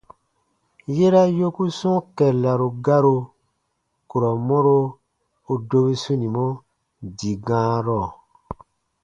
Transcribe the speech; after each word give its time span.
Yera 0.95 1.21
yoku 1.39 1.63
sɔ̃ɔ 1.79 1.99
kɛllaru 2.17 2.69
garu, 2.85 3.17
kurɔ 4.09 4.29
mɔro 4.47 4.77
u 5.51 5.53
dobi 5.69 5.93
sunimɔ 6.03 6.45
dii 7.17 7.35
gãarɔ. 7.45 7.99